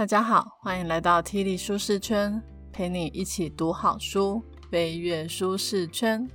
[0.00, 6.26] 大家好，欢迎来到 T 力舒适圈，陪你一起读好书，飞跃舒适圈。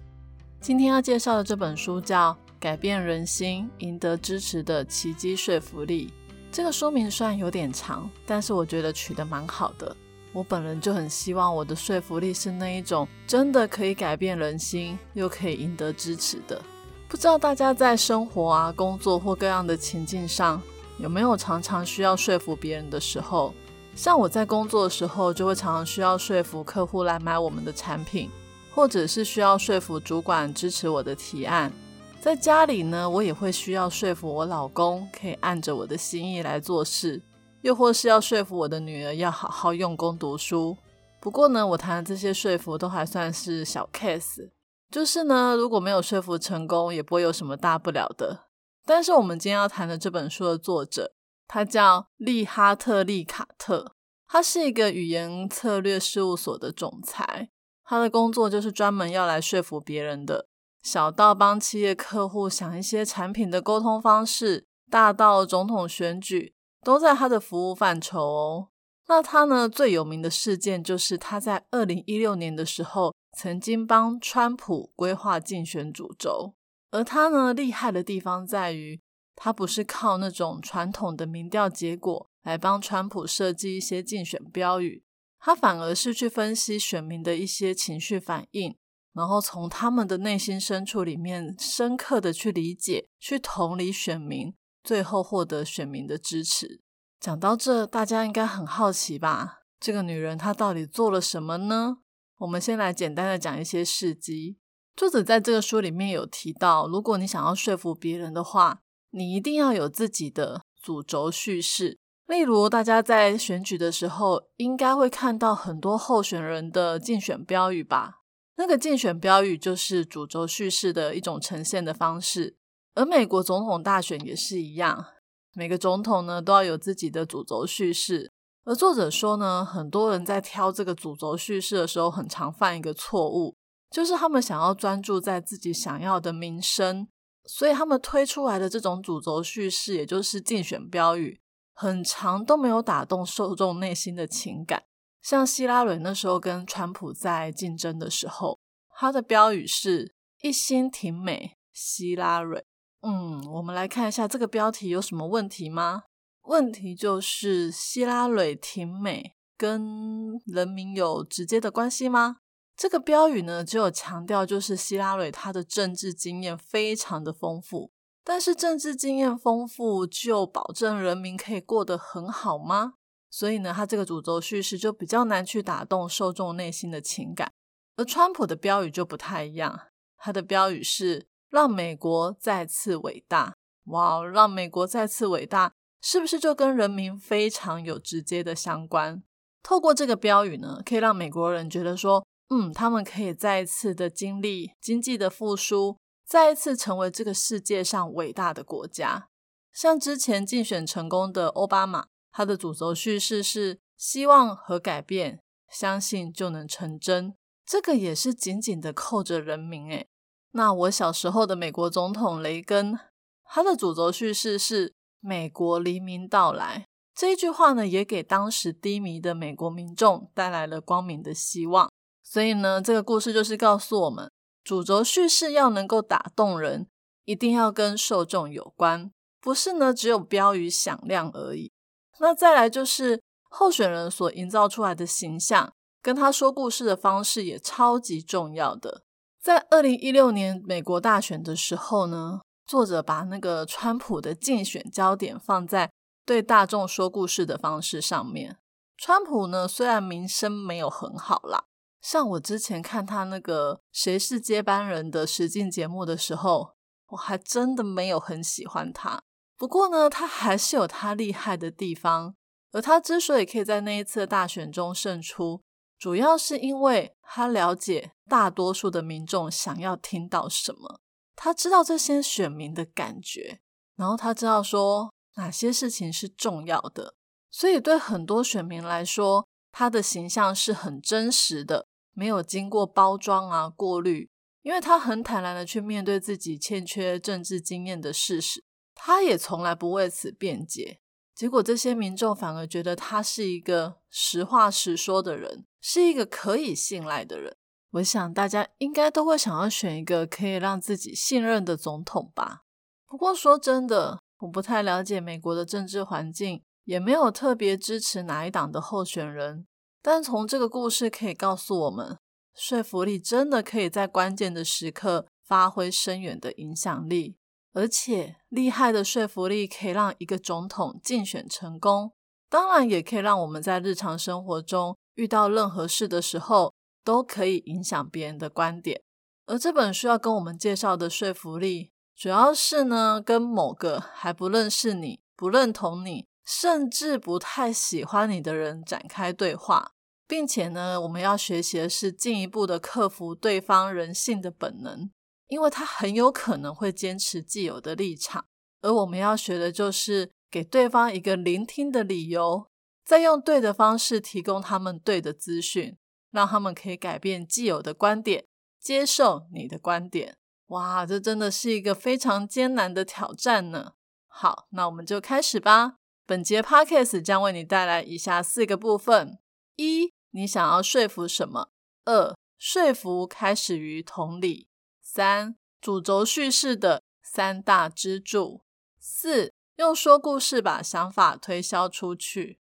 [0.61, 6.09] 今天要介绍的这本书叫《改变人心，赢得支持的奇迹说服力》。
[6.51, 9.97] 这个说明虽然有点长，但是我觉得取得蛮好的。
[10.31, 16.61] 我本人就很希望我的说服力是那一种真的可以改变人心，又可以赢得支持的。
[17.07, 20.61] 不知道大家在生活啊、工作或各样的情境上，
[20.97, 23.53] 有没有常常需要说服别人的时候？
[23.95, 28.29] 像我在工作的时候，就会常常需要说服客户来买我们的产品，
[28.73, 31.71] 或者是需要说服主管支持我的提案。
[32.19, 37.21] 在家里呢，我也会需要说服我老公可以按着我的心意来做事。
[37.61, 40.77] 又或是要说服我的女儿要好好用功读书。
[41.19, 44.49] 不过呢，我谈的这些说服都还算是小 case，
[44.91, 48.44] 就是呢，如果没有说服成功，也不会有什么大不了的。
[48.85, 51.13] 但是我们今天要谈的这本书的作者，
[51.47, 53.95] 他叫利哈特利卡特，
[54.27, 57.49] 他是一个语言策略事务所的总裁，
[57.83, 60.47] 他的工作就是专门要来说服别人的，
[60.83, 66.53] 小到帮企业客户想一些产品的沟通方式，大到总统选举。
[66.85, 68.67] 都在他的服务范畴哦。
[69.07, 76.53] 那他呢最有名的事件就是他在二零一六年的时候，曾经帮川普规划竞选主轴。
[76.95, 79.01] 而他呢厉害的地方在于，
[79.35, 85.03] 他不是靠那种传统的民调结果来帮川普设计一些竞选标语，
[85.39, 88.77] 他反而是去分析选民的一些情绪反应，
[89.13, 94.53] 然后从他们的内心深处里面深刻的去理解、去同理选民。
[94.81, 96.79] 最后获得选民的支持。
[97.19, 99.61] 讲到这，大家应该很好奇吧？
[99.79, 101.97] 这个女人她到底做了什么呢？
[102.37, 104.59] 我们先来简单的讲一些事迹。
[104.95, 108.79] 作者在这个书里面有提到，如果你想要说服别人的话，
[109.11, 111.99] 你一定要有自己的主轴叙事。
[112.27, 118.21] 例如，大家在选举的时候，应该会看到很多候选人的竞选标语吧？
[118.55, 122.55] 那个竞选标语就是主轴叙事的一种呈现的方式。
[122.93, 125.07] 而美国总统大选也是一样，
[125.53, 128.31] 每个总统呢都要有自己的主轴叙事。
[128.63, 133.57] 而作者说呢，很多人在挑这个主轴叙事的时候，很常犯一个错误，
[133.89, 137.07] 就是他们想要专注在自己想要的名声，
[137.45, 141.39] 所以他们推出来的这种主轴叙事，也就是竞选标语，
[141.73, 144.83] 很长都没有打动受众内心的情感。
[145.21, 148.59] 像希拉蕊那时候跟川普在竞争的时候，
[148.95, 152.65] 他的标语是一心挺美，希拉蕊。
[153.01, 156.03] 嗯，我们来看一下这个标题有什么问题吗？
[156.43, 162.37] 问题就是希拉蕊挺美跟人民有直接的关系吗？
[162.75, 167.91] 这个标语呢，只有强调就是希拉蕊她的政治经验非常的丰富，
[168.23, 172.93] 但是政治经验丰富就保证人民可以过得很好吗？
[173.29, 177.51] 所以呢，它这个主轴叙事就比较难去打动受众内心的情感。
[177.97, 179.87] 而川普的标语就不太一样，
[180.17, 181.27] 他的标语是。
[181.51, 183.55] 让美国再次伟大！
[183.85, 185.71] 哇，让美国再次伟大，
[186.01, 189.23] 是不是就跟人民非常有直接的相关？
[189.63, 199.29] 透过这个标语呢，可以让美国人觉得说，嗯，他们可以再一次的经历经济的复苏，再一次成为这个世界上伟大的国家。
[199.73, 207.33] 像之前竞选成功的奥巴马，他的主轴叙事是希望和改变，相信就能成真。
[207.65, 210.07] 这个也是紧紧的扣着人民，诶
[210.51, 212.97] 那我小时候的美国总统雷根，
[213.43, 221.89] 他的主轴叙事是“美国黎明到来”这一句话呢，也给当时低迷的美国民众带来了光明的希望。
[222.27, 224.31] 所以呢，这个故事就是告诉我们，
[224.63, 226.87] 主轴叙事要能够打动人，
[227.25, 231.71] 一定要跟受众有关，不是呢只有标语响亮而已。
[232.19, 235.71] 那再来就是候选人所营造出来的形象，
[236.01, 239.03] 跟他说故事的方式也超级重要的。
[239.39, 245.91] 在二零一六年美国大选的时候呢，作者把那个川普的竞选焦点放在
[246.25, 248.57] 对大众说故事的方式上面。
[248.97, 251.65] 川普呢，虽然名声没有很好啦，
[252.05, 256.75] 像我之前看他那个《谁是接班人》的实境节目的时候，
[257.07, 259.23] 我还真的没有很喜欢他。
[259.57, 262.35] 不过呢，他还是有他厉害的地方，
[262.71, 265.63] 而他之所以可以在那一次大选中胜出。
[265.97, 270.99] 主要是因为他了解大多数的民众想要听到什么，
[271.35, 273.61] 他知道这些选民的感觉，
[273.95, 277.15] 然后他知道说哪些事情是重要的，
[277.49, 284.31] 所以对很多选民来说，他的形象是很真实的，没有经过包装啊过滤，
[284.63, 288.63] 因为他很坦然的去面对自己欠缺政治经验的事实，
[288.95, 290.99] 他也从来不为此辩解，
[291.35, 297.57] 结果这些民众反而觉得他是一个实话实说的人，是一个可以信赖的人。
[297.91, 302.63] 我想大家应该都会想要选一个可以让自己信任的总统吧。
[303.05, 309.67] 不过说真的，我不太了解美国的政治环境，也没有特别支持哪一党的候选人。
[310.07, 312.19] 但从这个故事可以告诉我们，
[312.53, 317.37] 说服力真的可以在关键的时刻发挥深远的影响力。
[317.73, 322.11] 而且厉害的说服力可以让一个总统竞选成功，
[322.47, 329.01] 当然也可以让我们在日常生活中遇到任何事的时候都可以影响别人的观点。
[329.47, 339.93] 而这本书要跟我们介绍的说服力，主要是呢跟某个还不认识你、不认同你，甚至不太喜欢你的人展开对话，
[340.27, 345.09] 并且呢我们要学习的是进一步的克服对方人性的本能。
[345.47, 348.47] 因为他很有可能会坚持既有的立场，
[348.81, 352.67] 而我们要学的就是给对方一个聆听的理由，
[353.05, 355.97] 再用对的方式提供他们对的资讯，
[356.31, 358.45] 让他们可以改变既有的观点，
[358.81, 360.35] 接受你的观点。
[360.69, 363.91] 哇，这真的是一个非常艰难的挑战呢。
[364.25, 365.97] 好，那我们就开始吧。
[366.25, 369.37] 本节 podcast 将为你带来以下四个部分：
[369.75, 371.69] 一、你想要说服什么；
[372.03, 374.67] 二、说服开始于同理。
[375.01, 378.61] 三主轴叙事的三大支柱。
[378.99, 382.59] 四用说故事把想法推销出去。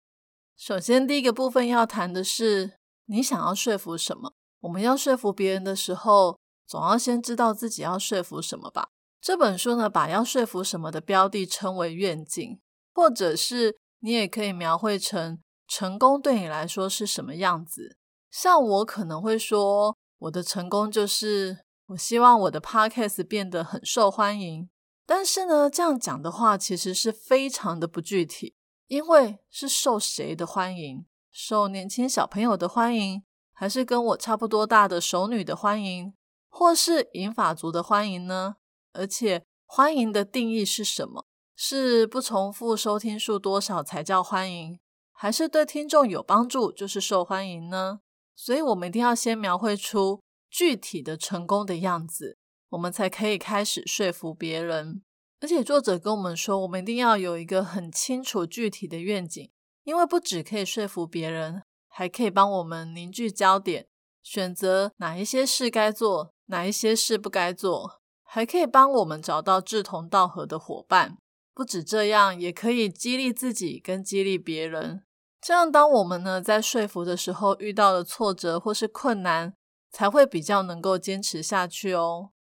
[0.56, 4.32] 首先，第一个部分要谈的是你想要说服什么。
[4.60, 8.88] 我们要说服别人的时候，总要先知道自己要说服什么吧。
[9.20, 12.58] 这本书呢，把要说服什么的标的称为愿景，
[12.94, 17.96] 或者是你也可以描绘成成功对你来说是什么样子。
[18.30, 21.58] 像我可能会说，我的成功就是。
[21.88, 24.68] 我希望我的 podcast 变得很受欢迎，
[25.06, 28.54] 但是呢，这样讲的话其实是非常的不具体，
[28.88, 31.06] 因为是受谁的欢迎？
[31.30, 33.22] 受年轻小朋友的欢迎，
[33.54, 36.12] 还是跟我差不多大的熟女的欢迎，
[36.50, 38.56] 或是银发族的欢迎呢？
[38.92, 41.24] 而且欢迎的定义是什么？
[41.56, 44.78] 是不重复收听数多少才叫欢迎，
[45.20, 47.98] 还是对听众有帮助就是受欢迎呢？
[48.36, 50.20] 所以，我们一定要先描绘出。
[50.48, 52.38] 具体的成功的样子，
[52.68, 55.02] 我们才可以开始说服别人。
[55.40, 59.50] 而且作者跟我们说，我们一定要有一个很清楚具体的愿景，
[59.82, 63.88] 因为不只可以说服别人，还可以帮我们凝聚焦点，
[64.22, 71.18] 选择哪一些事该做，哪一些事不该做，还可以帮我们找到志同道合的伙伴。
[71.52, 75.02] 不止这样，也可以激励自己跟激励别人。
[75.48, 79.54] 这样，当我们呢在说服的时候遇到了挫折或是困难，
[79.90, 82.32] 才会比较能够坚持下去哦。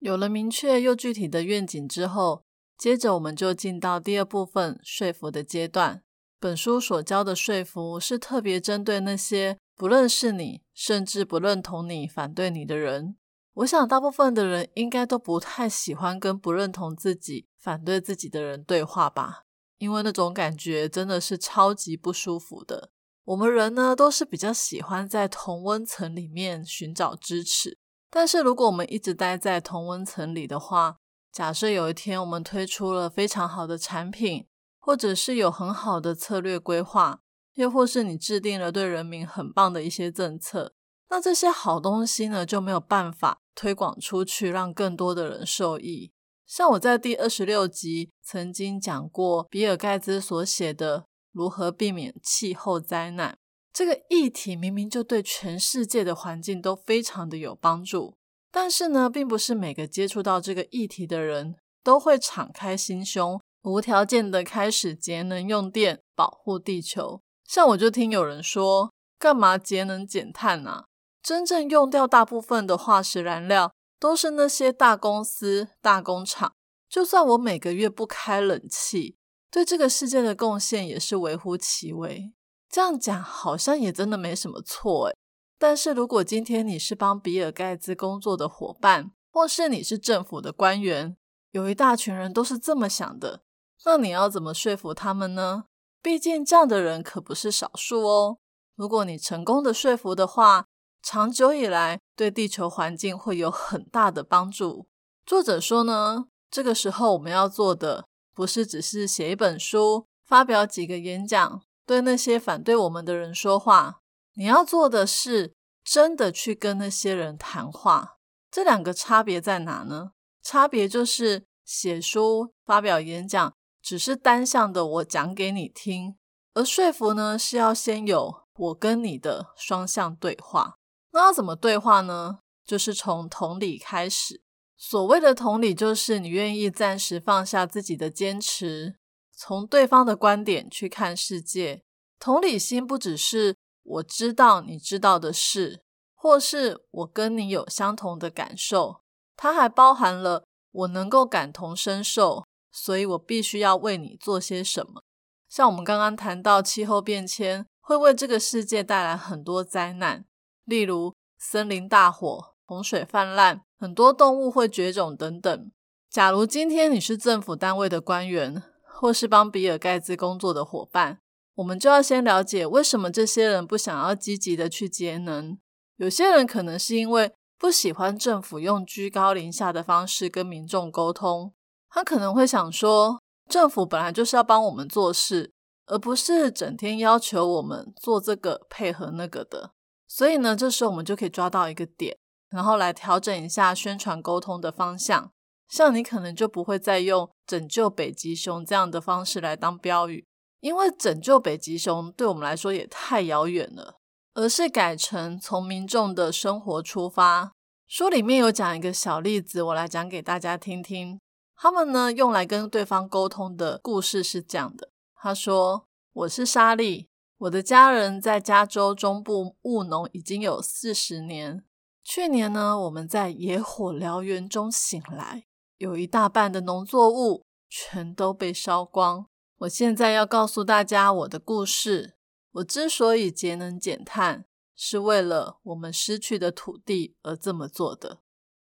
[0.00, 2.44] 有了明确又具体的愿景之后，
[2.76, 6.02] 接着我们就进到第二部分说服的阶段。
[6.38, 13.16] 本书所教的说服是特别针对那些不认识你，甚至不认同你、反对你的人。
[13.54, 19.44] 我想大部分的人应该都不太喜欢跟不认同自己、反对自己的人对话吧，
[19.82, 22.90] 因为那种感觉真的是超级不舒服的。
[23.24, 27.78] 我们人呢，都是比较喜欢在同温层里面寻找支持。
[28.08, 30.98] 但是，如果我们一直待在同温层里的话，
[31.32, 34.46] 假设有一天我们推出了非常好的产品，
[34.78, 37.20] 或者是有很好的策略规划，
[37.54, 40.74] 又或是你制定了对人民很棒的一些政策，
[41.10, 46.12] 那这些好东西呢，就没有办法推广出去，让更多的人受益。
[46.54, 51.06] 像我在第二十六集曾经讲过，比尔盖茨所写的。
[51.32, 53.38] 如何避免气候灾难？
[53.72, 58.16] 这个议题明明就对全世界的环境都非常的有帮助，
[58.50, 67.22] 但是呢，并不是每个接触到这个议题的人都会敞开心胸，无条件的开始节能用电，保护地球。
[67.48, 70.84] 像我就听有人说，干嘛节能减碳啊？
[71.22, 76.56] 真正用掉大部分的化石燃料，都是那些大公司、大工厂。
[76.88, 79.16] 就算我每个月不开冷气。
[79.48, 82.32] 对这个世界的贡献也是微乎其微，
[82.68, 85.16] 这样讲好像也真的没什么错诶
[85.56, 91.16] 但是如果今天你是帮比尔盖茨工作的伙伴，或是你是政府的官员，
[91.52, 93.42] 有一大群人都是这么想的，
[93.84, 95.66] 那你要怎么说服他们呢？
[96.02, 98.38] 毕竟这样的人可不是少数哦。
[98.74, 100.64] 如果你成功的说服的话，
[101.02, 104.86] 长久以来对地球环境会有很大的帮助。
[105.26, 108.06] 作者说呢，这个时候我们要做的。
[108.34, 114.00] 不是只是写一本书，发表几个演讲，对那些反对我们的人说话。
[114.36, 115.52] 你要做的是
[115.84, 118.16] 真的去跟那些人谈话。
[118.50, 120.12] 这两个差别在哪呢？
[120.42, 126.16] 差别就是写书、发表演讲，只是单向的我讲给你听，
[126.54, 130.78] 而说服呢是要先有我跟你的双向对话。
[131.12, 132.40] 那要怎么对话呢？
[132.64, 134.42] 就是从同理开始。
[134.76, 138.96] 所谓的同理，就是你愿意暂时放下自己的坚持，
[139.36, 141.82] 从对方的观点去看世界。
[142.18, 145.82] 同理心不只是我知道你知道的事，
[146.14, 149.02] 或是我跟你有相同的感受，
[149.36, 155.02] 它还包含了我能够感同身受，所以我必须要为你做些什么。
[155.48, 160.24] 像我们刚刚谈到气候变迁会为这个世界带来很多灾难，
[160.64, 165.70] 例如森林大火、洪水泛滥，很多动物会绝种等等。
[166.10, 168.62] 假如今天你是政府单位的官员，
[169.00, 171.18] 或是帮比尔盖茨工作的伙伴。
[171.56, 175.58] 我们就要先了解为什么这些人不想要积极的去节能。
[175.96, 181.52] 有些人可能是因为不喜欢政府用居高临下的方式跟民众沟通，
[181.90, 185.52] 他可能会想说，政府本来就是要帮我们做事，
[185.86, 189.72] 而不是整天要求我们做这个配合那个的。
[190.14, 192.14] 所以呢，这时候我们就可以抓到一个点，
[192.50, 195.32] 然后来调整一下宣传沟通的方向。
[195.70, 200.26] 像你可能就不会再用“拯救北极熊”这样的方式来当标语。
[200.60, 203.96] 因为拯救北极熊对我们来说也太遥远了，
[204.34, 207.52] 而是改成从民众的生活出发。
[207.86, 211.18] 书里面有讲一个小例子，我来讲给大家听听。
[211.56, 217.08] 他们呢用来跟对方沟通的故事是这样的：他说：“我是莎莉，
[217.42, 221.64] 我的家人在加州中部务农已经有四十年。
[222.04, 225.46] 去年呢，我们在野火燎原中醒来，
[225.78, 229.26] 有一大半的农作物全都被烧光。”
[229.62, 232.14] 我现在要告诉大家我的故事。
[232.52, 234.44] 我之所以节能减碳，
[234.76, 238.18] 是为了我们失去的土地而这么做的。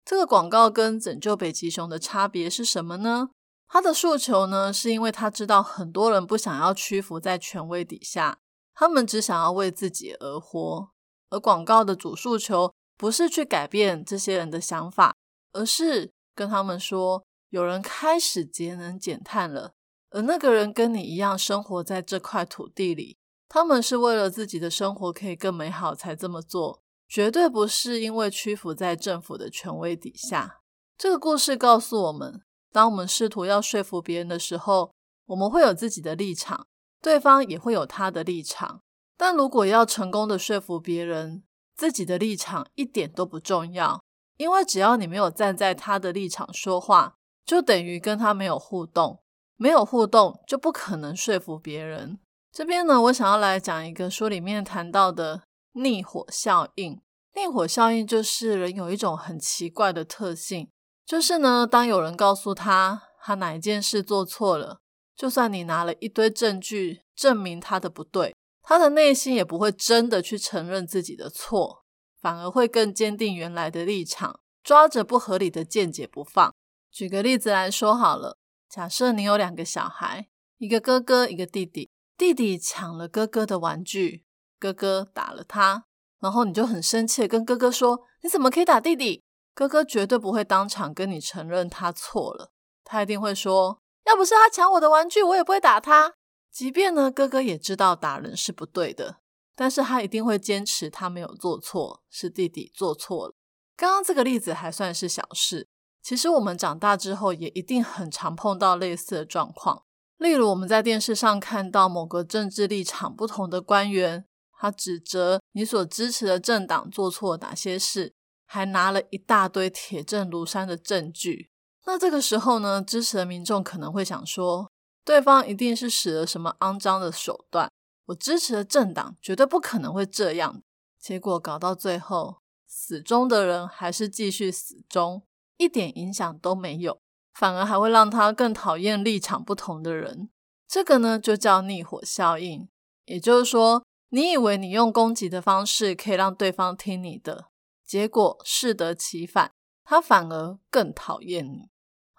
[0.06, 3.32] 这个广告跟拯救北极熊的差别是什么呢？
[3.68, 8.40] 他的诉求呢，是因为他知道很多人不想要屈服在权威底下，
[8.80, 10.92] 他们只想要为自己而活。
[11.30, 15.14] 而广告的主诉求不是去改变这些人的想法，
[15.52, 19.74] 而是跟他们说，有人开始节能减碳了。
[20.12, 23.18] 而那个人跟你一样生活在这块土地里，
[23.50, 30.62] 他们是为了自己的生活可以更美好才这么做，绝对不是因为屈服在政府的权威底下。
[30.98, 34.94] 这个故事告诉我们，当我们试图要说服别人的时候，
[35.26, 36.66] 我们会有自己的立场，
[37.02, 38.82] 对方也会有他的立场。
[39.18, 41.44] 但如果要成功的说服别人，
[41.76, 44.02] 自己的立场一点都不重要，
[44.38, 47.16] 因为只要你没有站在他的立场说话，
[47.46, 49.22] 就等于跟他没有互动。
[49.62, 52.18] 没有互动就不可能说服别人。
[52.50, 57.02] 这边呢，我想要来讲一个书里面谈到的逆火效应。
[57.36, 60.70] 逆火效应就是人有一种很奇怪的特性，
[61.06, 64.80] 就是呢，当有人告诉他他哪一件事做错了，
[65.20, 71.84] 就算你拿了一堆证据证明他的不对，他的内心也不会真的去承认自己的错，
[72.22, 76.56] 反而会更坚定原来的立场，抓着不合理的见解不放。
[76.90, 78.38] 举个例子来说好了。
[78.70, 81.90] 假设你有两个小孩，一个哥哥，一个弟弟。
[82.18, 84.24] 弟弟抢了哥哥的玩具，
[84.58, 85.84] 哥哥打了他，
[86.22, 89.22] 然后你就很生气，跟哥哥说：“你怎么可以打弟弟？”
[89.54, 92.54] 哥哥绝对不会当场跟你承认他错了，
[92.86, 96.14] 他一定会说：“要不是他抢我的玩具，我也不会打他。”
[96.52, 99.18] 即便呢，哥哥也知道打人是不对的，
[99.56, 103.36] 但是他一定会坚持他没有做错，是弟弟做错了。
[103.78, 105.68] 刚刚这个例子还算是小事。
[106.02, 109.84] 其实我们长大之后，也一定很常碰到类似的状况。
[110.18, 114.26] 例如，我们在电视上看到某个政治立场不同的官员，
[114.58, 118.14] 他指责你所支持的政党做错哪些事，
[118.46, 121.49] 还拿了一大堆铁证如山的证据。
[121.92, 124.72] 那这个时候呢，支持的民众可能会想说，
[125.04, 127.72] 对方一定是使了什么肮脏的手段，
[128.06, 130.62] 我支持的政党绝对不可能会这样。
[131.00, 135.24] 结果搞到最后，死忠的人还是继续死忠。
[135.58, 137.00] 一点影响都没有，
[137.34, 140.30] 反而还会让他更讨厌立场不同的人。
[140.68, 142.70] 这个呢，就叫逆火效应。
[143.06, 147.48] 也就是说，你以为你用攻击的方式可以让对方听你的，
[147.84, 149.52] 结果适得其反，
[149.84, 151.68] 他反而更讨厌你。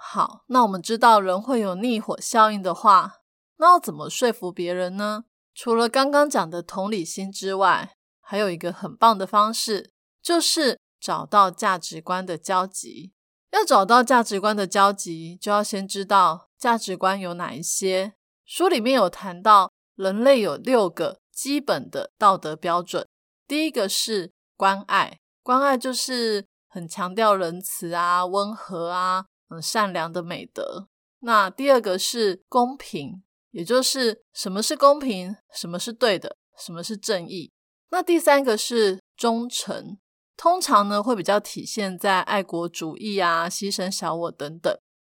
[0.03, 3.19] 好，那我们知道人会有逆火效应的话，
[3.59, 5.25] 那要怎么说服别人呢？
[5.55, 9.93] 除了刚刚讲的同理心之外，还有一个很棒的方式，
[10.23, 13.13] 就是找到价值观的交集。
[13.51, 18.15] 要找到价值观的交集，就要先知道价值观有哪一些。
[18.45, 23.07] 书里面有谈到，人类有六个基本的道德标准。
[23.47, 30.89] 第一个是关爱，关爱就是很强调仁慈啊、温和啊、很善良的美德。
[31.19, 37.53] 那第二个是公平，也就是什么是公平，什么是对的，什么是正义。
[37.91, 39.99] 那第三个是忠诚，
[40.37, 44.73] 通常呢会比较体现在爱国主义啊、牺牲小我等等。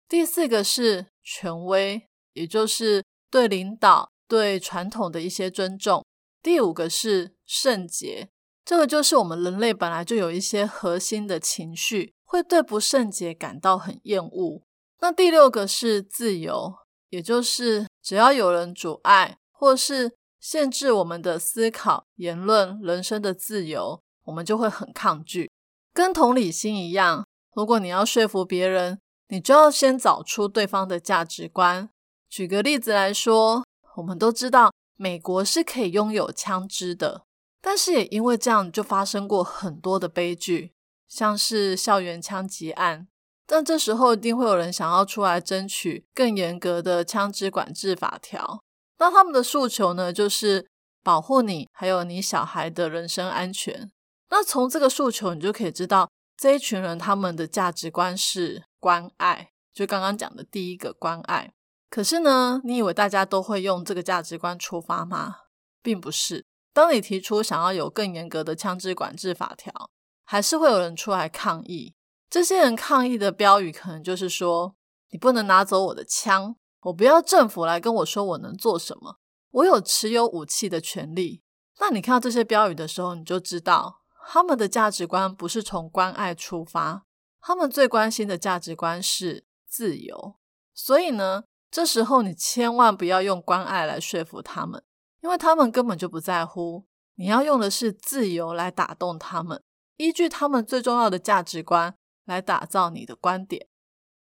[0.09, 6.03] 第四个是权威，也就是对领导、对传统的一些尊重。
[6.41, 8.29] 第五个是圣洁，
[8.65, 14.63] 这个就是我们人类本来就有一些核心的情绪，会对不圣洁感到很厌恶。
[15.01, 16.73] 那第六个是自由，
[17.09, 25.51] 也就是只要有人阻碍或是限制我们的思考、言论、人生的自由，我们就会很抗拒。
[25.93, 27.23] 跟同理心一样，
[27.53, 31.87] 如果你要说服别人，你就要先找出对方的价值观。
[32.27, 33.63] 举个例子来说，
[33.97, 34.71] 我们都知道。
[34.95, 37.25] 美国是可以拥有枪支的，
[37.61, 40.72] 但是也因为这样，就发生过很多的悲剧，
[41.13, 43.07] 像是校园枪击案。
[43.45, 48.63] 但这时候一定会有人想要出来争取更严格的枪支管制法条。
[48.97, 50.67] 那他们的诉求呢，就是
[51.03, 53.91] 保护你还有你小孩的人身安全。
[54.29, 61.53] 那从这个诉求，你就可以知道这一群人他们的价值观是关爱，就刚刚讲的第一个关爱。
[61.91, 65.35] 可是呢，你以为大家都会用这个价值观出发吗？
[65.83, 66.43] 并不是。
[66.73, 69.91] 当你提出想要有更严格的枪支管制法条，
[70.33, 71.93] 还是会有人出来抗议。
[72.27, 74.75] 这些人抗议的标语可能就是说
[75.13, 79.19] ：“你不能拿走我的枪，我不要政府来跟我说我能做什么，
[79.51, 81.43] 我有持有武器的权利。”
[81.79, 87.05] 那你看到这些标语的时候，你就知道他们的价值观不是从关爱出发，
[87.39, 90.37] 他们最关心的价值观是自由。
[90.73, 91.43] 所以呢？
[91.69, 94.83] 这时候，你千万不要用关爱来说服他们，
[95.21, 96.87] 因为他们根本就不在乎。
[97.17, 99.61] 你要用的是自由来打动他们，
[100.03, 101.95] 依据他们最重要的价值观
[102.25, 103.67] 来打造你的观点。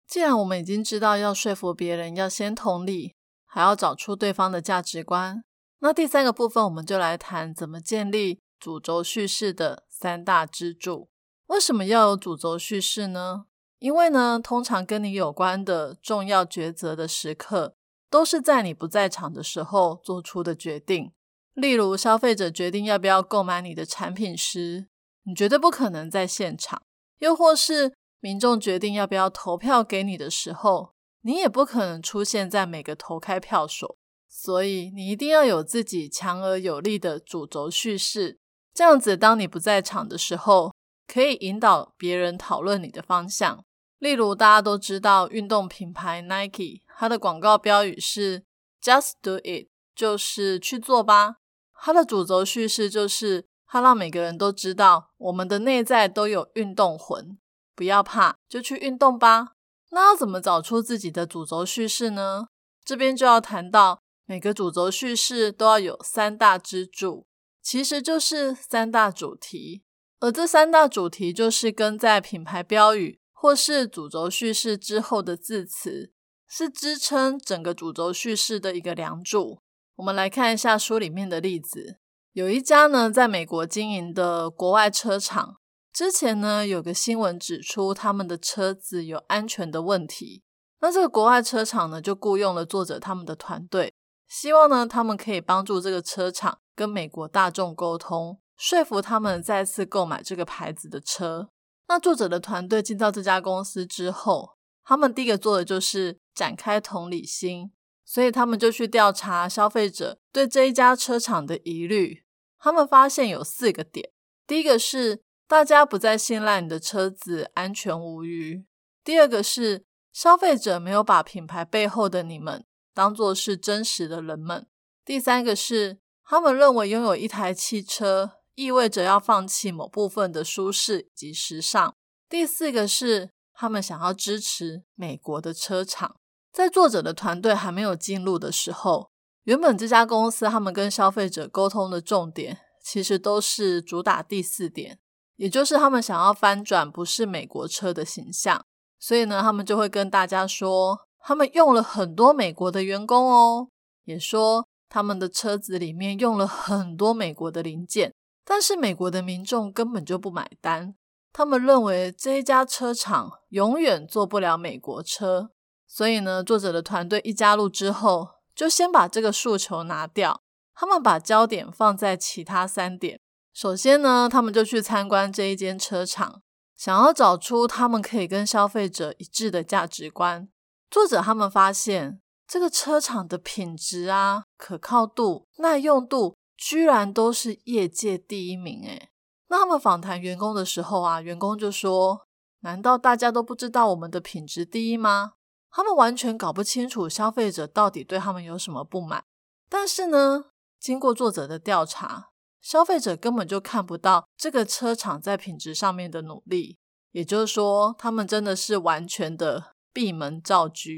[0.06, 3.14] 既然我们已经知道要说服别人要先同理，
[3.44, 5.44] 还要找出对方的价值观，
[5.80, 11.10] 那第三个部分我们就来谈怎么建立主轴叙事的三大支柱。
[11.48, 13.44] 为什么要有主轴叙事呢？
[13.78, 17.74] 因为呢，通常跟你有关的重要抉择的时刻，
[18.08, 21.12] 都是在你不在场的时候做出的决定。
[21.52, 24.86] 例如，消费者决定要不要购买你的产品时，
[25.26, 26.80] 你绝对不可能在现场；
[27.18, 33.98] 又或是民众决定要不要投票给你的时候，你也不可能出现在每个投开票所。
[34.28, 38.38] 所以，你一定要有自己强而有力的主轴叙事，
[38.74, 40.74] 这样子，当你不在场的时候，
[41.08, 43.64] 可以引导别人讨论你的方向。
[43.98, 48.44] 例如，大家都知道运动品牌 Nike，它的广告标语是
[48.82, 51.36] “Just Do It”，就是去做吧。
[51.72, 57.38] 它的主轴叙事就是，它让每个人都知道，我们的内在都有运动魂，
[57.74, 59.52] 不要怕，就去运动吧。
[59.90, 62.46] 那要怎么找出自己的主轴叙事呢？
[62.84, 67.26] 这边就要谈到，每个主轴叙事都要有三大支柱，
[67.62, 69.82] 其实就是三大主题。
[70.20, 73.18] 而这三大主题就是跟在品牌标语。
[73.38, 76.10] 或是主轴叙事之后的字词，
[76.48, 79.60] 是支撑整个主轴叙事的一个梁柱。
[79.96, 81.98] 我们来看一下书里面的例子。
[82.36, 85.56] 有一家呢在美国经营的国外车厂，
[85.90, 90.42] 之前呢有个新闻指出他们的车子有安全的问题。
[90.82, 93.94] 那这个国外车厂呢就雇佣了作者他们的团队，
[94.28, 101.48] 希望呢他们可以帮助这个车厂跟美国大众沟通，说服他们再次购买这个牌子的车。
[101.88, 107.72] 那作者的团队进到这家公司之后，他们第一个做的就是展开同理心，
[108.04, 112.24] 所以他们就去调查消费者对这一家车厂的疑虑。
[112.58, 114.10] 他们发现有四个点：
[114.46, 118.64] 第一个是大家不再信赖你的车子安全无虞；
[119.04, 122.64] 第二个是消费者没有把品牌背后的你们
[122.94, 124.66] 当做是真实的人们；
[125.04, 128.32] 第三个是他们认为拥有一台汽车。
[128.56, 131.94] 意味着要放弃某部分的舒适及时尚。
[132.26, 136.16] 第四个是，他们想要支持美国的车厂。
[136.50, 139.10] 在作者的团队还没有进入的时候，
[139.46, 144.98] 原本这家公司他们跟消费者沟通的重点，其实都是主打第四点，
[145.36, 148.64] 也就是他们想要翻转不是美国车的形象。
[148.98, 153.68] 所以呢，他们就会跟大家说，他们用了很多美国的员工哦，
[154.02, 158.12] 也说他们的车子里面用了很多美国的零件。
[158.44, 160.96] 但是美国的民众根本就不买单，
[161.32, 165.50] 他们认为这一家车厂永远做不了美国车。
[165.86, 170.40] 所以呢，作者的团队一加入之后，就先把这个诉求拿掉，
[170.74, 173.20] 他们把焦点放在其他三点。
[173.52, 176.40] 首先呢，他们就去参观这一间车厂，
[176.74, 180.48] 想要找出他们可以跟消费者一致的价值观。
[180.90, 188.82] 作者他们发现这个车厂的品质啊、可靠度、耐用度，居然都是业界第一名。
[188.84, 189.10] 诶
[189.48, 192.26] 那他们访谈员工的时候啊，员工就说
[192.60, 195.34] ：“难道大家都不知道我们的品质第一吗？”
[195.76, 199.22] 他们完全搞不清楚消费者到底对他们有什么不满。
[199.68, 200.46] 但是呢，
[200.80, 202.30] 经过作者的调查，
[202.62, 206.78] 消费者根本就看不到这个车厂在品质上面的努力。
[207.12, 210.88] 也就是说，他们真的是完全的闭门造车。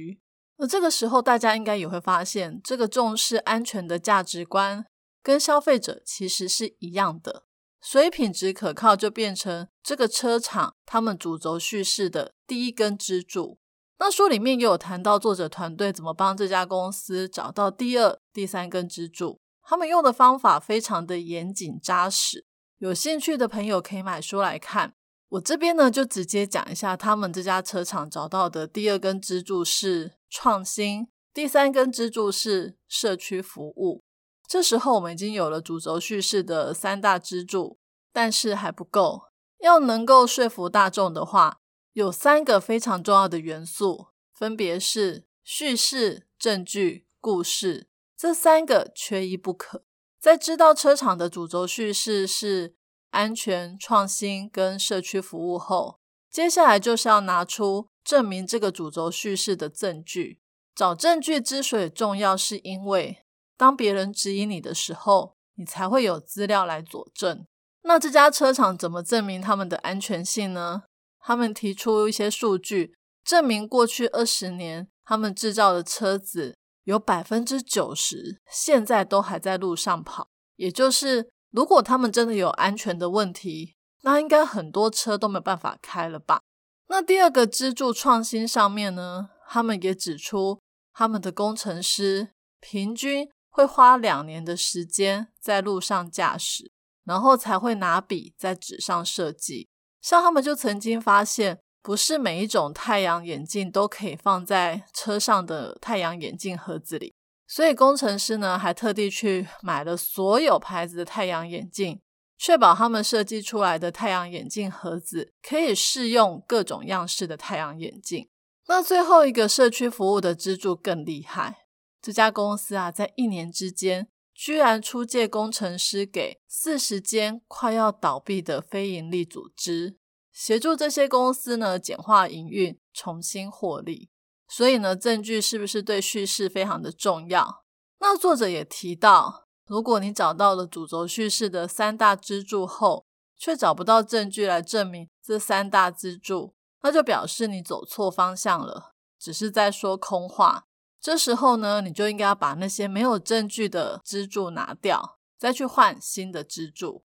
[0.58, 4.86] 而这个时候，大家应该也会发现，这个重视安全的价值观
[5.24, 7.42] 跟消费者其实是一样的。
[7.80, 13.58] 所以，品质可靠就变成这个车厂他们主轴叙事的第一根支柱。
[13.98, 19.40] 那书里面也有谈到作者团队怎么帮这家公司找到第二、第三根支柱。
[19.62, 22.46] 他们用的方法非常的严谨扎实。
[22.78, 24.94] 有兴趣的朋友可以买书来看。
[25.30, 34.02] 我这边呢，就直接讲一下，他们这家车厂找到的第二根支柱是创新，第三根支柱是社区服务。
[34.46, 37.76] 这时候我们已经有了主轴叙事的三大支柱，
[38.10, 39.24] 但是还不够。
[39.60, 41.58] 要能够说服大众的话，
[41.98, 49.82] 有三个非常重要的元素，分别是叙事、证据、故事，这三个缺一不可。
[50.20, 52.74] 在知道车厂的主轴叙事是。
[53.10, 55.98] 安全创新跟社区服务后，
[56.30, 60.40] 接下来就是要拿出证明这个主轴叙事的证据。
[60.74, 63.24] 找证据之所以重要，是因为
[63.56, 67.46] 当别人质疑你的时候，你才会有资料来佐证。
[67.84, 70.82] 那这家车厂怎么证明他们的安全性呢？
[71.20, 81.28] 他们提出一些数据，证明过去二十年他们制造的车子有百分之九十现在都还在路上跑，也就是。
[81.50, 86.42] 如果他们真的有安全的问题，那应该很多车都没办法开了吧？
[86.88, 90.60] 那第二个支柱创新上面呢，他们也指出，
[90.92, 92.28] 他们的工程师
[92.60, 96.70] 平均会花两年的时间在路上驾驶，
[97.04, 99.70] 然后才会拿笔在纸上设计。
[100.08, 107.12] 像他们就曾经发现，不是每一种太阳眼镜都可以放在车上的太阳眼镜盒子里。
[107.46, 112.00] 所以工程师呢，还特地去买了所有牌子的太阳眼镜，
[112.38, 118.30] 确保他们设计出来的太阳眼镜盒子可以适用各种样式的太阳眼镜。
[118.66, 121.66] 那最后一个社区服务的支柱更厉害，
[122.00, 129.98] 这家公司啊，在一年之间，居然出借工程师给四十间快要倒闭的非营利组织，
[130.30, 134.10] 协助这些公司呢简化营运，重新获利。
[134.46, 137.64] 所以呢，证据是不是对叙事非常的重要？
[137.98, 150.67] 那作者也提到，如果你找到了主轴叙事的三大支柱后，却找不到证据来证明这三大支柱，那就表示你走错方向了，只是在说空话。
[151.00, 157.04] 这时候呢，你就应该要把那些没有证据的支柱拿掉，再去换新的支柱。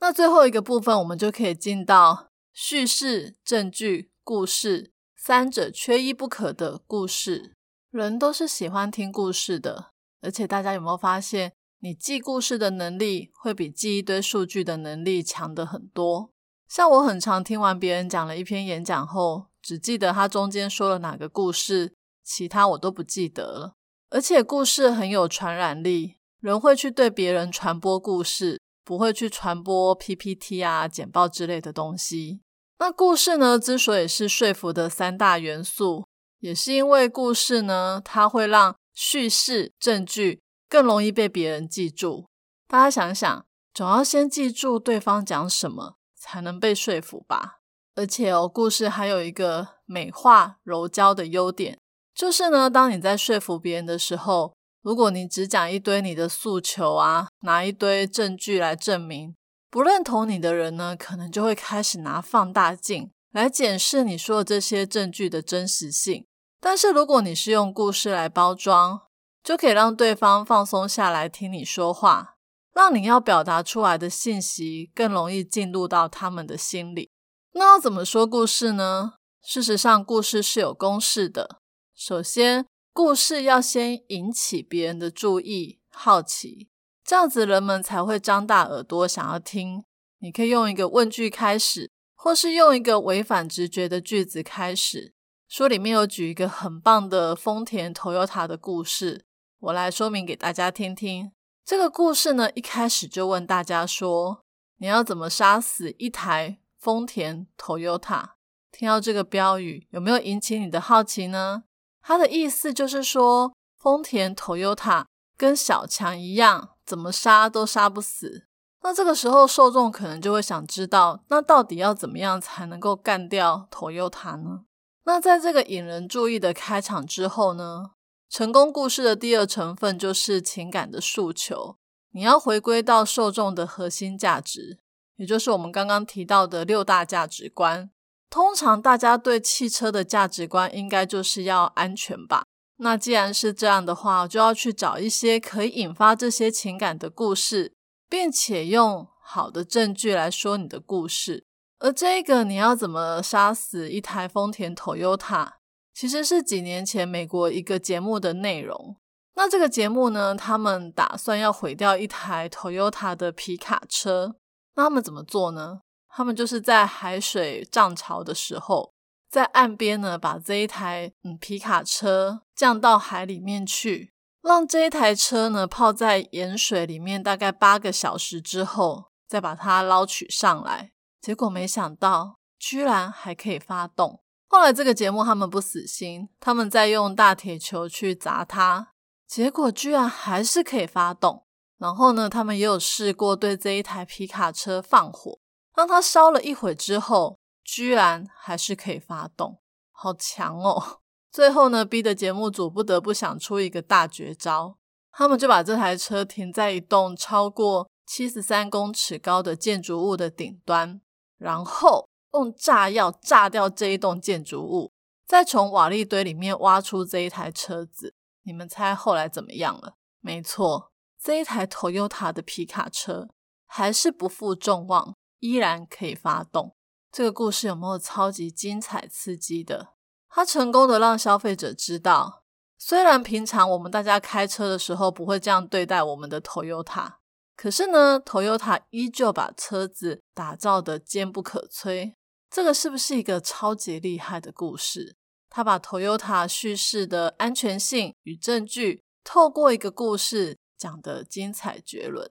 [0.00, 4.92] 那最后一个部分，我们就可以进到叙事、证据、故事。
[5.16, 7.54] 三者缺一不可的故事，
[7.92, 9.92] 人都是喜欢听故事的。
[10.20, 16.32] 而且大家有没有发现，你记故事的能力会比记一堆数据的能力强的很多？
[16.68, 21.94] 像我很常听完别人讲了一篇演讲后，只记得他中间说了哪个故事，
[22.34, 23.74] 其他我都不记得了。
[24.08, 32.40] 而且故事很有传染力，人会去对别人传播故事，不会去传播 PPT 啊、简报之类的东西。
[32.78, 33.58] 那故事呢？
[33.58, 36.06] 之所以是说服的三大元素，
[36.40, 40.40] 也是因为故事呢，它会让叙事证据
[40.70, 42.26] 更容易被别人记住。
[42.66, 47.60] 大家想想，总要先记住对方讲什么，才能被说服吧？
[47.94, 51.78] 而且哦，故事还有一个美化柔焦的优点，
[52.14, 59.34] 就是呢，当你在说服别人的时候，如果你只讲一堆你的诉求啊，拿一堆证据来证明。
[59.70, 66.26] 不认同你的人呢，可能就会开始拿放大镜来检视你说的这些证据的真实性。
[66.60, 69.00] 但是如果你是用故事来包装，
[69.42, 72.34] 就可以让对方放松下来听你说话，
[72.74, 77.10] 让你要表达出来的信息更容易进入到他们的心里。
[77.54, 79.14] 那要怎么说故事呢？
[79.42, 81.61] 事实上，故事是有公式的。
[82.04, 86.68] 首先，故事要先引起别人的注意、好奇。
[87.04, 89.84] 这样子人们才会张大耳朵想要听。
[90.18, 95.14] 你可以用一个问句开始，或是用一个违反直觉的句子开始。
[95.46, 99.24] 书里面有举一个很棒的丰田 Toyota 的故事，
[99.60, 101.30] 我来说明给大家听听。
[101.64, 104.42] 这个故事呢，一开始就问大家说：
[104.78, 108.30] 你要怎么杀死一台丰田 Toyota？
[108.72, 111.62] 听到这个标语，有没有引起你的好奇呢？
[112.02, 115.04] 他的意思就是说，丰田 Toyota
[115.36, 118.46] 跟小强一样，怎么杀都杀不死。
[118.82, 124.64] 那这个时候，受众可能就会想知道，那到底要怎么样才能够干掉 Toyota 呢？
[125.04, 127.92] 那在这个引人注意的开场之后呢，
[128.28, 131.76] 成功故事的第二成分就是情感的诉求。
[132.12, 134.78] 你要回归到受众的核心价值，
[135.16, 137.90] 也就是我们刚刚提到的六大价值观。
[138.32, 142.44] 通常大家对汽车的价值观应该就是要安全吧？
[142.78, 147.74] 那既然是这样的话，就要去找一些可以引发这些情感的故事，
[148.08, 151.44] 并且用好的证据来说你的故事。
[151.78, 155.50] 而这个你要怎么杀死一台丰田 Toyota，
[155.92, 158.96] 其实是几年前美国一个节目的内容。
[159.34, 164.36] 那这个节目呢，他们打算要毁掉一台 Toyota 的皮卡车，
[164.76, 165.82] 那他们怎么做呢？
[166.14, 168.92] 他们就是在海水涨潮的时候，
[169.30, 180.92] 在岸边呢，把这一台嗯皮卡车降到海里面去，让这一台车呢泡在盐水里面大概八个小时之后，再把它捞取上来。
[181.20, 184.20] 结果没想到，居然还可以发动。
[184.48, 188.88] 后来这个节目他们不死心，他们在用大铁球去砸它，
[189.26, 191.46] 结果居然还是可以发动。
[191.78, 195.38] 然后呢，他们也有试过对这一台皮卡车放火。
[195.74, 201.00] 当它烧了一会之后，居然还是可以发动，好强哦！
[201.32, 204.76] 最后呢，逼得节目组不得不想出一个大绝招，
[205.10, 211.00] 他们就把这台车停在一栋超过七十三公尺高的建筑物的顶端，
[211.38, 214.92] 然后用炸药炸掉这一栋建筑物，
[215.26, 218.14] 再从瓦砾堆里面挖出这一台车子。
[218.42, 219.94] 你们猜后来怎么样了？
[220.20, 223.28] 没错，这一台 Toyota 的皮卡车
[223.66, 225.14] 还是不负众望。
[225.42, 226.76] 依然可以发动。
[227.10, 229.94] 这个故事有没有超级精彩刺激的？
[230.28, 232.44] 它成功的让消费者知道，
[232.78, 237.16] 虽然平常我们大家开车的时候不会这样对待我们的 Toyota，
[237.56, 242.14] 可是呢，Toyota 依旧把车子打造的坚不可摧。
[242.48, 245.16] 这个是不是一个超级厉害的故事？
[245.50, 252.30] 他把 Toyota 叙事的安全性与证据，透过一个故事讲的精彩绝伦。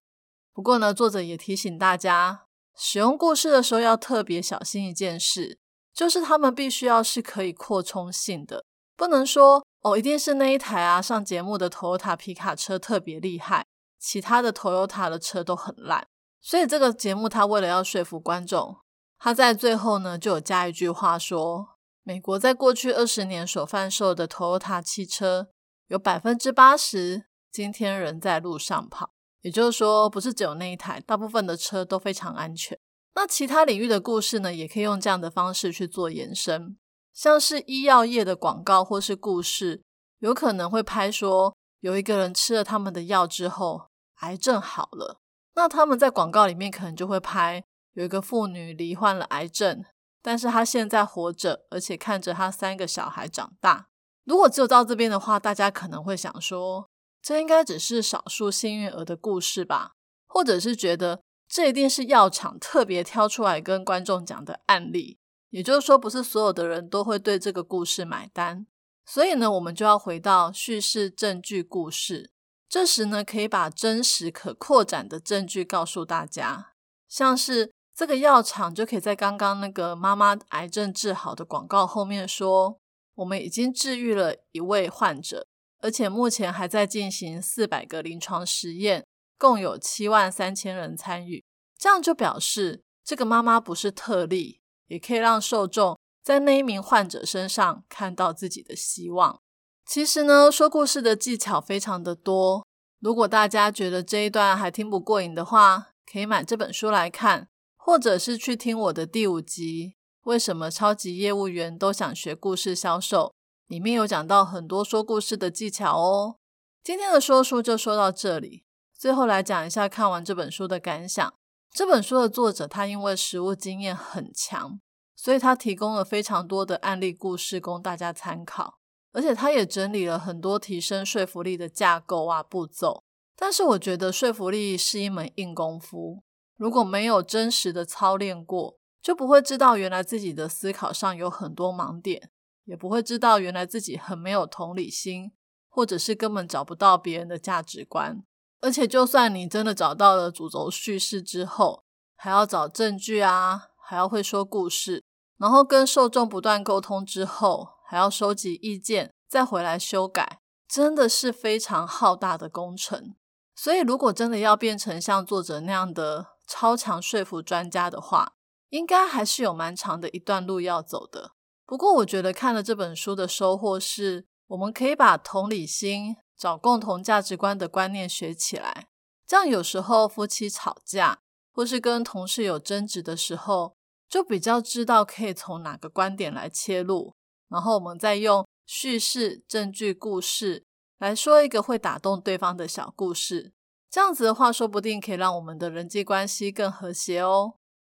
[0.53, 2.47] 不过呢，作者也提醒大家。
[2.83, 5.59] 使用故事的时候要特别小心一件事，
[5.93, 8.65] 就是他们必须要是可以扩充性的，
[8.97, 13.67] 不能说哦，一定是那一台啊上节目的 Toyota 皮卡车特别厉害，
[13.99, 16.07] 其他的 Toyota 的车都很烂。
[16.41, 18.75] 所以这个节目他为了要说服观众，
[19.19, 25.49] 他在最后呢就有加一句话说：美国在过去二十年所贩售的 Toyota 汽车，
[25.87, 29.11] 有百分之八十今天仍在路上跑。
[29.41, 32.77] 也就是说，不是只有那一台，大部分的车都非常安全。
[33.15, 36.77] 那其他领域的故事呢，也可以用这样的方式去做延伸，
[37.13, 39.81] 像是医药业的广告或是故事，
[40.19, 43.87] 有可能会拍说有一个人吃了他们的药之后，
[44.21, 45.19] 癌症好了。
[45.55, 49.83] 那他们在广告里面可能就会拍有一个妇女罹患了癌症，
[50.21, 53.87] 但是她现在活着，而且看着她三个小孩长大。
[54.23, 56.87] 如果只有到这边的话，大家可能会想说。
[57.21, 59.93] 这应该只是少数幸运儿的故事吧，
[60.27, 68.65] 或者是觉得这一定是药厂特别挑出来跟观众讲的案例，也就是说，不是所有的人都会对这个故事买单。
[69.05, 72.31] 所以呢，我们就要回到叙事证据故事，
[72.69, 76.73] 这时呢，可以把真实可扩展的证据告诉大家，
[77.09, 82.79] 像是这个药厂就可以在刚刚那个妈妈癌症治好的广告后面说，
[83.15, 85.47] 我们已经治愈了一位患者。
[85.81, 89.05] 而且目前还在进行四百个临床实验，
[89.37, 91.43] 共有七万三千人参与。
[91.77, 99.41] 这样就表示这个妈妈不是特例，也可以让受众在那一名患者身上看到自己的希望。
[99.85, 102.65] 其实呢，说故事的技巧非常的多。
[102.99, 109.95] 如果大家觉得这一段还听不过瘾的话，可以买这本书来看，或者是去听我的第五集。
[110.25, 113.33] 为什么超级业务员都想学故事销售？
[113.71, 116.35] 里面有讲到很多说故事的技巧哦。
[116.83, 121.33] 今天的说书就说到这里，最后来讲一下看完这本书的感想。
[121.71, 124.81] 这本书的作者他因为实务经验很强，
[125.15, 128.79] 所以他提供了非常多的案例故事供大家参考，
[129.13, 133.05] 而且他也整理了很多提升说服力的架构啊步骤。
[133.37, 136.21] 但是我觉得说服力是一门硬功夫，
[136.57, 142.31] 如果没有真实的操练过，就不会知道原来自己的思考上有很多盲点。
[142.71, 145.33] 也不会知道原来自己很没有同理心，
[145.67, 148.23] 或者是根本找不到别人的价值观。
[148.61, 151.83] 而且，就算你真的找到了主轴叙事之后，
[152.15, 155.03] 还要找证据啊，还要会说故事，
[155.37, 163.15] 然后跟受众不断沟通之后，还要收集意见，再回来修改，真的是非常浩大的工程。
[163.53, 168.31] 所以，如果真的要变成像作者那样的超强说服专家的话，
[168.69, 171.31] 应该还是有蛮长的一段路要走的。
[171.71, 178.89] 不过，我觉得看了这本书的收获是，我们可以把同理心、找共同价值观的观念学起来。
[179.25, 181.21] 这样，有时候夫妻吵架，
[181.53, 183.77] 或是跟同事有争执的时候，
[184.09, 187.15] 就比较知道可以从哪个观点来切入，
[187.47, 190.65] 然后我们再用叙事、证据、故事
[190.97, 193.53] 来说一个会打动对方的小故事。
[193.89, 197.53] 这样子的话，说不定可以让我们的人际关系更和谐哦。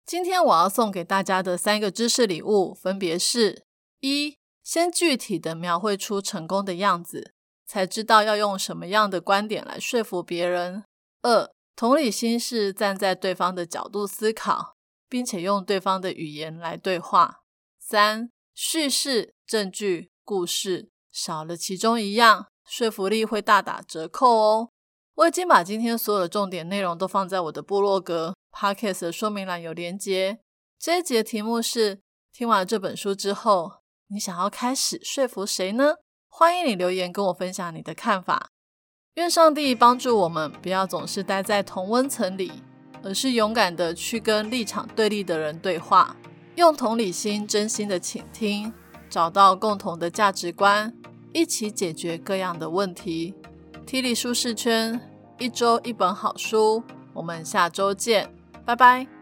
[0.06, 3.64] 今天我要送给大家的三个知识礼物，分别是：
[4.00, 7.32] 一、先具体的描绘出成功的样子，
[7.66, 10.82] 才知道要用什么样的观点来说服别人；
[11.22, 14.74] 二、同理心是站在对方的角度思考。
[15.06, 17.42] 并且用对方的语言来对话。
[17.78, 24.70] 三、叙事、证据、故事少了其中一样，说服力会大打折扣哦。
[25.14, 30.38] 我已经把今天所有的重点内容都放在我的部落格 Podcast 的说明栏有连接。
[30.78, 32.00] 这一节题目是：
[32.32, 35.96] 听完这本书之后，你想要开始说服谁呢？
[36.28, 38.50] 欢迎你留言跟我分享你的看法。
[39.14, 42.52] 愿上帝帮助我们，不要总是待在同温层里。
[43.06, 46.16] 而是勇敢的去跟立场对立的人对话，
[46.54, 48.72] 用同理心真心的倾听，
[49.10, 50.90] 找到共同的价值观，
[51.34, 53.34] 一起解决各样的问题。
[53.84, 54.98] 体力舒适圈，
[55.38, 58.33] 一周一本好书，我们下周见，
[58.64, 59.13] 拜拜。